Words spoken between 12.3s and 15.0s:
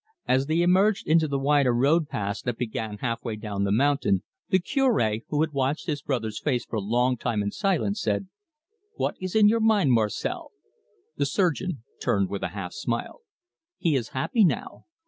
a half smile. "He is happy now.